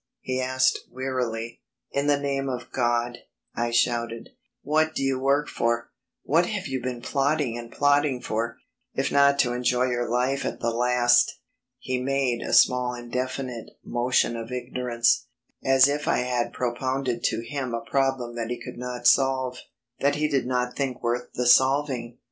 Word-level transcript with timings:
he 0.21 0.41
asked 0.41 0.79
wearily. 0.89 1.61
"In 1.91 2.07
the 2.07 2.19
name 2.19 2.49
of 2.49 2.71
God," 2.71 3.19
I 3.53 3.69
shouted, 3.69 4.29
"what 4.63 4.95
do 4.95 5.03
you 5.03 5.19
work 5.19 5.47
for 5.47 5.91
what 6.23 6.47
have 6.47 6.65
you 6.65 6.81
been 6.81 7.03
plotting 7.03 7.55
and 7.55 7.71
plotting 7.71 8.19
for, 8.19 8.57
if 8.95 9.11
not 9.11 9.37
to 9.37 9.53
enjoy 9.53 9.83
your 9.91 10.09
life 10.09 10.43
at 10.43 10.59
the 10.59 10.71
last?" 10.71 11.37
He 11.77 12.01
made 12.01 12.41
a 12.41 12.51
small 12.53 12.95
indefinite 12.95 13.73
motion 13.85 14.35
of 14.35 14.51
ignorance, 14.51 15.27
as 15.63 15.87
if 15.87 16.07
I 16.07 16.21
had 16.23 16.51
propounded 16.51 17.23
to 17.25 17.45
him 17.47 17.75
a 17.75 17.81
problem 17.87 18.35
that 18.37 18.49
he 18.49 18.59
could 18.59 18.79
not 18.79 19.05
solve, 19.05 19.59
that 19.99 20.15
he 20.15 20.27
did 20.27 20.47
not 20.47 20.75
think 20.75 21.03
worth 21.03 21.29
the 21.35 21.45
solving. 21.45 22.17